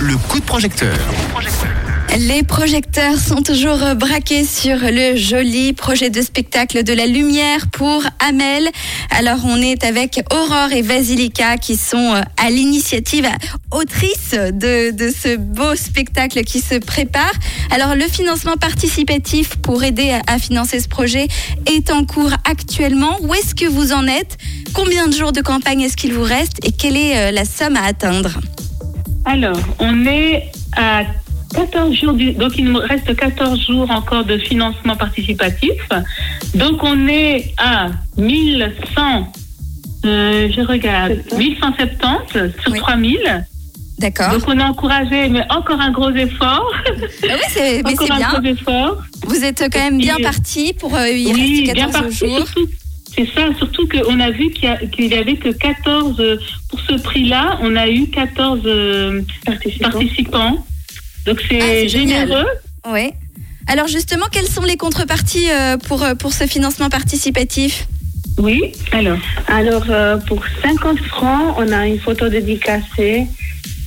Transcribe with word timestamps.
le 0.00 0.16
coup 0.16 0.40
de 0.40 0.44
projecteur. 0.44 0.96
Les 2.18 2.42
projecteurs 2.42 3.18
sont 3.18 3.42
toujours 3.42 3.78
braqués 3.96 4.44
sur 4.44 4.76
le 4.80 5.14
joli 5.14 5.74
projet 5.74 6.10
de 6.10 6.22
spectacle 6.22 6.82
de 6.82 6.92
la 6.92 7.06
lumière 7.06 7.68
pour 7.70 8.02
Amel. 8.18 8.68
Alors 9.10 9.40
on 9.44 9.60
est 9.60 9.84
avec 9.84 10.20
Aurore 10.32 10.72
et 10.72 10.82
Vasilika 10.82 11.56
qui 11.58 11.76
sont 11.76 12.14
euh, 12.14 12.22
à 12.36 12.50
l'initiative 12.50 13.28
autrice 13.70 14.32
de, 14.32 14.90
de 14.90 15.12
ce 15.12 15.36
beau 15.36 15.76
spectacle 15.76 16.42
qui 16.42 16.60
se 16.60 16.76
prépare. 16.76 17.32
Alors 17.70 17.94
le 17.94 18.08
financement 18.08 18.56
participatif 18.56 19.56
pour 19.56 19.84
aider 19.84 20.10
à, 20.10 20.22
à 20.26 20.38
financer 20.38 20.80
ce 20.80 20.88
projet 20.88 21.28
est 21.66 21.90
en 21.90 22.04
cours 22.04 22.32
actuellement. 22.44 23.18
Où 23.20 23.34
est-ce 23.34 23.54
que 23.54 23.66
vous 23.66 23.92
en 23.92 24.06
êtes? 24.06 24.36
Combien 24.72 25.06
de 25.06 25.14
jours 25.14 25.32
de 25.32 25.42
campagne 25.42 25.82
est-ce 25.82 25.96
qu'il 25.96 26.14
vous 26.14 26.24
reste? 26.24 26.58
Et 26.64 26.72
quelle 26.72 26.96
est 26.96 27.16
euh, 27.16 27.30
la 27.30 27.44
somme 27.44 27.76
à 27.76 27.84
atteindre? 27.84 28.40
Alors, 29.30 29.58
on 29.78 30.06
est 30.06 30.50
à 30.76 31.02
14 31.54 31.94
jours, 31.94 32.12
du- 32.14 32.32
donc 32.32 32.52
il 32.58 32.64
nous 32.64 32.78
reste 32.80 33.14
14 33.14 33.64
jours 33.66 33.88
encore 33.90 34.24
de 34.24 34.38
financement 34.38 34.96
participatif. 34.96 35.72
Donc 36.54 36.82
on 36.82 37.06
est 37.08 37.52
à 37.58 37.90
1100, 38.16 39.32
euh, 40.04 40.48
je 40.54 40.60
regarde, 40.62 41.18
1170 41.36 42.52
sur 42.62 42.72
Oui. 42.72 42.78
3000. 42.80 43.46
D'accord. 43.98 44.30
Donc 44.32 44.42
on 44.48 44.58
a 44.58 44.64
encouragé, 44.64 45.28
mais 45.28 45.42
encore 45.50 45.80
un 45.80 45.90
gros 45.92 46.10
effort. 46.10 46.72
Ah 46.86 46.90
oui, 47.22 47.40
c'est, 47.50 47.82
mais 47.84 47.92
encore 47.92 48.06
c'est 48.06 48.12
un 48.12 48.16
bien. 48.16 48.28
gros 48.32 48.42
effort. 48.48 48.96
Vous 49.26 49.44
êtes 49.44 49.62
quand 49.72 49.78
même 49.78 49.98
bien 49.98 50.16
parti 50.22 50.72
pour 50.72 50.94
euh, 50.96 51.08
y 51.08 51.26
oui, 51.32 51.58
rester 51.60 51.72
bien 51.74 51.86
14 51.86 51.92
parti. 52.02 52.16
jours. 52.18 52.36
Surtout, 52.38 52.68
c'est 53.14 53.26
ça, 53.34 53.48
surtout 53.58 53.86
qu'on 53.88 54.20
a 54.20 54.30
vu 54.30 54.50
qu'il 54.50 54.64
y, 54.64 54.68
a- 54.68 54.76
qu'il 54.86 55.06
y 55.12 55.14
avait 55.14 55.36
que 55.36 55.50
14, 55.50 56.16
euh, 56.20 56.36
pour 56.68 56.80
ce 56.80 56.94
prix-là, 57.00 57.58
on 57.62 57.74
a 57.76 57.88
eu 57.88 58.06
14 58.08 58.60
euh, 58.64 59.22
participants. 59.44 60.64
Donc 61.26 61.40
Ah, 61.42 61.46
c'est 61.50 61.88
génial. 61.88 62.28
généreux. 62.28 62.46
Oui. 62.90 63.10
Alors 63.66 63.88
justement, 63.88 64.26
quelles 64.32 64.46
sont 64.48 64.62
les 64.62 64.76
contreparties 64.76 65.50
euh, 65.50 65.76
pour, 65.76 66.04
pour 66.18 66.32
ce 66.32 66.46
financement 66.46 66.88
participatif? 66.88 67.86
Oui, 68.38 68.72
alors. 68.92 69.18
Alors, 69.48 69.84
pour 70.26 70.42
50 70.62 70.98
francs, 71.00 71.56
on 71.58 71.70
a 71.72 71.86
une 71.86 71.98
photo 72.00 72.28
dédicacée 72.28 73.26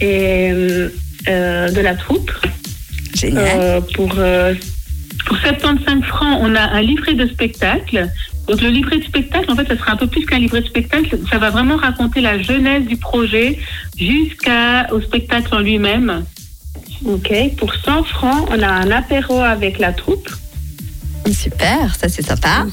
et, 0.00 0.50
euh, 0.52 1.68
de 1.70 1.80
la 1.80 1.94
troupe. 1.96 2.30
Génial. 3.14 3.44
Euh, 3.60 3.80
pour, 3.94 4.14
Pour 5.26 5.36
75 5.38 6.02
francs, 6.04 6.38
on 6.40 6.54
a 6.54 6.60
un 6.62 6.80
livret 6.80 7.12
de 7.14 7.26
spectacle. 7.26 8.08
Donc 8.48 8.62
le 8.62 8.70
livret 8.70 8.98
de 8.98 9.04
spectacle, 9.04 9.50
en 9.50 9.56
fait, 9.56 9.68
ça 9.68 9.76
sera 9.76 9.92
un 9.92 9.96
peu 9.96 10.06
plus 10.06 10.24
qu'un 10.24 10.38
livret 10.38 10.62
de 10.62 10.66
spectacle. 10.66 11.18
Ça 11.30 11.38
va 11.38 11.50
vraiment 11.50 11.76
raconter 11.76 12.20
la 12.20 12.40
genèse 12.40 12.86
du 12.86 12.96
projet 12.96 13.58
jusqu'au 13.96 15.00
spectacle 15.02 15.54
en 15.54 15.60
lui-même. 15.60 16.24
ok. 17.04 17.32
Pour 17.58 17.74
100 17.74 18.04
francs, 18.04 18.48
on 18.50 18.62
a 18.62 18.68
un 18.68 18.90
apéro 18.90 19.40
avec 19.40 19.78
la 19.78 19.92
troupe. 19.92 20.28
Super, 21.30 21.94
ça 21.94 22.08
c'est 22.08 22.22
sympa. 22.22 22.66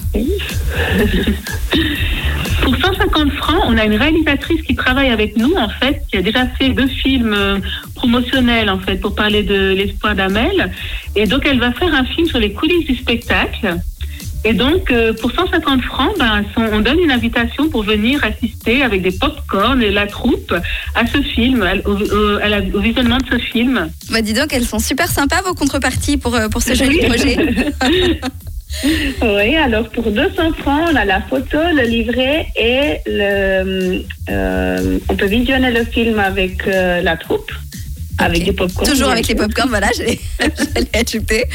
Pour 2.62 2.76
150 2.76 3.32
francs, 3.34 3.62
on 3.66 3.78
a 3.78 3.84
une 3.86 3.96
réalisatrice 3.96 4.62
qui 4.62 4.76
travaille 4.76 5.10
avec 5.10 5.36
nous, 5.36 5.54
en 5.56 5.68
fait, 5.70 6.02
qui 6.10 6.18
a 6.18 6.22
déjà 6.22 6.48
fait 6.48 6.70
deux 6.70 6.88
films 6.88 7.34
euh, 7.34 7.60
promotionnels, 7.96 8.70
en 8.70 8.80
fait, 8.80 8.96
pour 8.96 9.14
parler 9.14 9.44
de 9.44 9.74
l'espoir 9.74 10.16
d'Amel. 10.16 10.72
Et 11.16 11.28
donc, 11.28 11.46
elle 11.46 11.60
va 11.60 11.74
faire 11.74 11.94
un 11.94 12.06
film 12.06 12.28
sur 12.28 12.40
les 12.40 12.54
coulisses 12.54 12.88
du 12.88 12.96
spectacle. 12.96 13.76
Et 14.48 14.54
donc, 14.54 14.92
euh, 14.92 15.12
pour 15.14 15.32
150 15.32 15.82
francs, 15.82 16.14
ben, 16.20 16.46
on 16.72 16.80
donne 16.80 17.00
une 17.00 17.10
invitation 17.12 17.68
pour 17.68 17.82
venir 17.84 18.24
assister 18.24 18.84
avec 18.84 19.02
des 19.02 19.12
pop-corn 19.12 19.82
et 19.82 19.90
la 19.90 20.06
troupe 20.06 20.54
à 20.94 21.08
ce 21.08 21.20
film, 21.24 21.64
à- 21.64 21.74
au, 21.90 21.96
au- 21.98 22.38
à 22.38 22.48
la- 22.48 22.62
au 22.74 22.80
visionnement 22.80 23.18
de 23.18 23.26
ce 23.32 23.38
film. 23.40 23.90
Bah, 24.12 24.22
dis 24.22 24.34
donc, 24.34 24.54
elles 24.54 24.66
sont 24.66 24.78
super 24.78 25.08
sympas 25.10 25.42
vos 25.44 25.56
contreparties 25.56 26.18
pour, 26.18 26.36
euh, 26.36 26.48
pour 26.48 26.62
ce 26.62 26.76
joli 26.76 27.00
Oui. 27.02 27.08
projet. 27.08 27.38
Oui, 29.22 29.56
alors 29.56 29.88
pour 29.90 30.12
200 30.12 30.52
francs, 30.60 30.90
on 30.92 30.96
a 30.98 31.06
la 31.06 31.22
photo, 31.22 31.58
le 31.74 31.84
livret 31.84 32.46
et 32.58 32.98
le, 33.06 34.04
euh, 34.30 35.00
on 35.08 35.16
peut 35.16 35.28
visionner 35.28 35.72
le 35.72 35.86
film 35.86 36.20
avec 36.20 36.68
euh, 36.68 37.02
la 37.02 37.16
troupe, 37.16 37.50
avec 38.18 38.44
du 38.44 38.52
popcorn. 38.52 38.86
Toujours 38.92 39.10
avec 39.10 39.28
les 39.30 39.36
popcorn, 39.36 39.70
voilà, 39.70 39.88
j'allais 39.96 40.20
ajouter. 40.94 41.46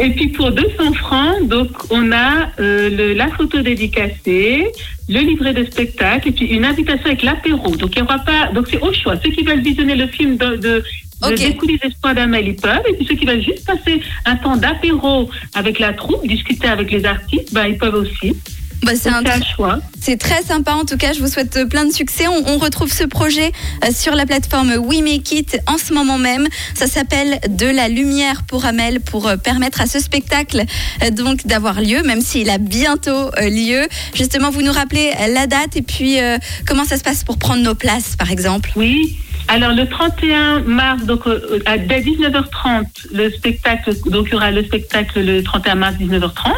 Et 0.00 0.10
puis 0.10 0.28
pour 0.28 0.52
200 0.52 0.92
francs, 0.94 1.48
donc 1.48 1.68
on 1.90 2.12
a 2.12 2.50
euh, 2.60 2.88
le- 2.90 3.14
la 3.14 3.28
photo 3.28 3.60
dédicacée, 3.62 4.66
le 5.08 5.20
livret 5.20 5.52
de 5.54 5.64
spectacle 5.64 6.28
et 6.28 6.32
puis 6.32 6.46
une 6.46 6.64
invitation 6.64 7.06
avec 7.06 7.22
l'apéro. 7.22 7.74
Donc 7.76 7.96
il 7.96 7.98
y 7.98 8.02
aura 8.02 8.18
pas, 8.20 8.52
donc 8.54 8.68
c'est 8.70 8.80
au 8.80 8.92
choix. 8.92 9.14
Ceux 9.24 9.30
qui 9.30 9.42
veulent 9.42 9.60
visionner 9.62 9.96
le 9.96 10.06
film 10.06 10.36
de, 10.36 10.56
de. 10.56 10.84
Des 11.30 11.36
d'Amel, 12.14 12.46
ils 12.46 12.54
peuvent. 12.54 12.82
Et 12.88 12.92
puis 12.94 13.06
ceux 13.06 13.16
qui 13.16 13.26
veulent 13.26 13.42
juste 13.42 13.66
passer 13.66 14.00
un 14.24 14.36
temps 14.36 14.56
d'apéro 14.56 15.28
avec 15.52 15.80
la 15.80 15.92
troupe, 15.92 16.24
discuter 16.28 16.68
avec 16.68 16.92
les 16.92 17.04
artistes, 17.04 17.52
ben 17.52 17.66
ils 17.66 17.76
peuvent 17.76 17.96
aussi. 17.96 18.36
Bah, 18.82 18.92
c'est 18.94 19.10
un 19.10 19.22
choix. 19.42 19.80
C'est 20.00 20.18
très 20.18 20.42
sympa 20.42 20.72
en 20.72 20.84
tout 20.84 20.96
cas, 20.96 21.12
je 21.12 21.20
vous 21.20 21.26
souhaite 21.26 21.56
euh, 21.56 21.66
plein 21.66 21.84
de 21.84 21.92
succès. 21.92 22.26
On, 22.28 22.54
on 22.54 22.58
retrouve 22.58 22.92
ce 22.92 23.04
projet 23.04 23.52
euh, 23.84 23.88
sur 23.92 24.14
la 24.14 24.24
plateforme 24.24 24.72
We 24.78 25.02
Make 25.02 25.32
It 25.32 25.60
en 25.66 25.78
ce 25.78 25.92
moment 25.92 26.18
même. 26.18 26.46
Ça 26.74 26.86
s'appelle 26.86 27.40
De 27.48 27.66
la 27.66 27.88
lumière 27.88 28.44
pour 28.44 28.64
Amel 28.64 29.00
pour 29.00 29.26
euh, 29.26 29.36
permettre 29.36 29.80
à 29.80 29.86
ce 29.86 29.98
spectacle 29.98 30.62
euh, 31.02 31.10
donc 31.10 31.46
d'avoir 31.46 31.80
lieu, 31.80 32.02
même 32.02 32.20
s'il 32.20 32.50
a 32.50 32.58
bientôt 32.58 33.30
lieu. 33.40 33.86
Justement, 34.14 34.50
vous 34.50 34.62
nous 34.62 34.72
rappelez 34.72 35.12
la 35.34 35.46
date 35.46 35.76
et 35.76 35.82
puis 35.82 36.16
comment 36.66 36.84
ça 36.84 36.96
se 36.96 37.02
passe 37.02 37.24
pour 37.24 37.38
prendre 37.38 37.62
nos 37.62 37.74
places 37.74 38.16
par 38.16 38.30
exemple? 38.30 38.70
Oui. 38.76 39.18
Alors 39.50 39.72
le 39.72 39.88
31 39.88 40.60
mars, 40.60 41.04
donc 41.04 41.26
euh, 41.26 41.58
à 41.64 41.78
dès 41.78 42.02
19h30, 42.02 42.84
le 43.14 43.30
spectacle, 43.30 43.94
donc 44.10 44.26
il 44.28 44.32
y 44.32 44.34
aura 44.34 44.50
le 44.50 44.62
spectacle 44.62 45.22
le 45.24 45.42
31 45.42 45.74
mars 45.74 45.96
19h30. 45.98 46.52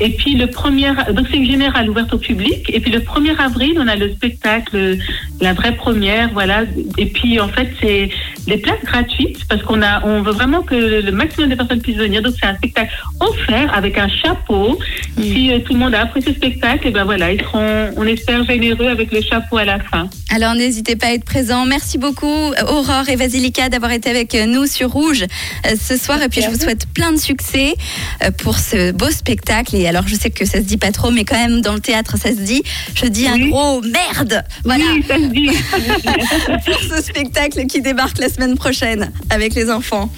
Et 0.00 0.10
puis 0.10 0.34
le 0.34 0.46
premier, 0.46 0.92
donc 1.12 1.26
c'est 1.30 1.36
une 1.36 1.50
générale 1.50 1.90
ouverte 1.90 2.12
au 2.14 2.18
public. 2.18 2.70
Et 2.72 2.80
puis 2.80 2.90
le 2.90 3.00
1er 3.00 3.36
avril, 3.36 3.76
on 3.78 3.88
a 3.88 3.96
le 3.96 4.10
spectacle, 4.12 4.96
la 5.40 5.52
vraie 5.54 5.74
première, 5.74 6.30
voilà. 6.32 6.64
Et 6.96 7.06
puis 7.06 7.40
en 7.40 7.48
fait, 7.48 7.68
c'est 7.80 8.10
des 8.46 8.58
places 8.58 8.82
gratuites 8.84 9.44
parce 9.48 9.62
qu'on 9.62 9.82
a, 9.82 10.04
on 10.04 10.22
veut 10.22 10.32
vraiment 10.32 10.62
que 10.62 10.74
le 10.74 11.12
maximum 11.12 11.50
de 11.50 11.54
personnes 11.54 11.80
puissent 11.80 11.96
venir. 11.96 12.22
Donc 12.22 12.34
c'est 12.40 12.46
un 12.46 12.56
spectacle 12.56 12.92
offert 13.20 13.72
avec 13.74 13.98
un 13.98 14.08
chapeau. 14.08 14.78
Si 15.16 15.52
euh, 15.52 15.58
tout 15.60 15.74
le 15.74 15.78
monde 15.78 15.94
a 15.94 16.02
apprécié 16.02 16.32
ce 16.32 16.38
spectacle, 16.38 16.88
et 16.88 16.90
ben 16.90 17.04
voilà, 17.04 17.32
ils 17.32 17.40
seront, 17.40 17.90
on 17.96 18.04
espère 18.06 18.44
généreux 18.44 18.86
avec 18.86 19.12
le 19.12 19.20
chapeau 19.20 19.58
à 19.58 19.64
la 19.64 19.78
fin. 19.80 20.08
Alors 20.30 20.54
n'hésitez 20.54 20.96
pas 20.96 21.06
à 21.06 21.12
être 21.12 21.24
présent. 21.24 21.64
Merci 21.66 21.98
beaucoup 21.98 22.52
Aurore 22.68 23.08
et 23.08 23.16
Vasilika 23.16 23.68
d'avoir 23.68 23.92
été 23.92 24.10
avec 24.10 24.34
nous 24.34 24.66
sur 24.66 24.90
Rouge 24.90 25.24
euh, 25.66 25.74
ce 25.80 25.96
soir. 25.96 26.22
Et 26.22 26.28
puis 26.28 26.42
je 26.42 26.48
vous 26.48 26.58
souhaite 26.58 26.86
plein 26.92 27.12
de 27.12 27.18
succès 27.18 27.74
euh, 28.22 28.30
pour 28.30 28.58
ce 28.58 28.92
beau 28.92 29.10
spectacle. 29.10 29.76
Et 29.76 29.86
alors 29.86 30.06
je 30.06 30.14
sais 30.14 30.30
que 30.30 30.44
ça 30.44 30.58
se 30.58 30.64
dit 30.64 30.76
pas 30.76 30.92
trop, 30.92 31.10
mais 31.10 31.24
quand 31.24 31.38
même 31.38 31.60
dans 31.60 31.74
le 31.74 31.80
théâtre 31.80 32.16
ça 32.18 32.30
se 32.30 32.40
dit. 32.40 32.62
Je 32.94 33.06
dis 33.06 33.26
un 33.26 33.38
gros 33.48 33.80
merde. 33.82 34.44
Voilà. 34.64 34.84
Oui, 34.94 35.02
ça 35.06 35.16
se 35.16 35.26
dit. 35.26 35.48
pour 36.66 36.80
ce 36.80 37.02
spectacle 37.02 37.66
qui 37.66 37.80
débarque 37.80 38.18
la 38.18 38.27
semaine 38.28 38.56
prochaine 38.56 39.12
avec 39.30 39.54
les 39.54 39.70
enfants. 39.70 40.10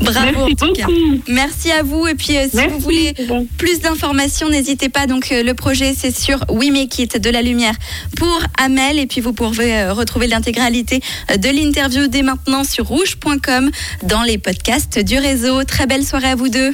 Bravo 0.00 0.18
Merci 0.20 0.38
en 0.38 0.66
tout 0.66 0.72
cas. 0.74 0.86
beaucoup. 0.86 1.22
Merci 1.28 1.72
à 1.72 1.82
vous 1.82 2.06
et 2.06 2.14
puis 2.14 2.36
euh, 2.36 2.44
si 2.48 2.56
Merci. 2.56 2.70
vous 2.72 2.78
voulez 2.78 3.14
plus 3.56 3.80
d'informations, 3.80 4.48
n'hésitez 4.48 4.88
pas. 4.88 5.06
Donc 5.06 5.32
euh, 5.32 5.42
le 5.42 5.54
projet 5.54 5.92
c'est 5.96 6.16
sur 6.16 6.44
We 6.50 6.70
Make 6.70 6.98
It 6.98 7.20
de 7.20 7.30
la 7.30 7.42
lumière 7.42 7.74
pour 8.16 8.40
Amel 8.62 8.98
et 8.98 9.06
puis 9.06 9.20
vous 9.20 9.32
pouvez 9.32 9.76
euh, 9.76 9.92
retrouver 9.92 10.26
l'intégralité 10.28 11.00
de 11.36 11.48
l'interview 11.48 12.06
dès 12.06 12.22
maintenant 12.22 12.62
sur 12.64 12.86
rouge.com 12.86 13.70
dans 14.04 14.22
les 14.22 14.38
podcasts 14.38 14.98
du 15.00 15.18
réseau. 15.18 15.64
Très 15.64 15.86
belle 15.86 16.04
soirée 16.04 16.28
à 16.28 16.34
vous 16.36 16.48
deux. 16.48 16.72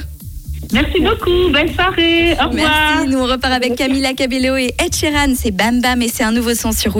Merci 0.71 0.99
beaucoup. 0.99 1.51
Belle 1.51 1.73
soirée. 1.73 2.33
Au 2.33 2.49
revoir. 2.49 2.95
Merci. 2.95 3.09
Nous 3.09 3.19
on 3.19 3.25
repart 3.25 3.53
avec 3.53 3.75
Camila 3.75 4.13
Cabello 4.13 4.55
et 4.55 4.73
Ed 4.83 4.95
Sheeran. 4.95 5.33
C'est 5.35 5.51
Bam 5.51 5.81
Bam 5.81 6.01
et 6.01 6.09
c'est 6.09 6.23
un 6.23 6.31
nouveau 6.31 6.53
son 6.53 6.71
sur 6.71 6.91
Rouge. 6.91 6.93